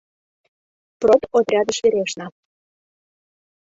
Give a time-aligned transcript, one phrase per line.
[1.01, 2.25] Продотрядыш верештна.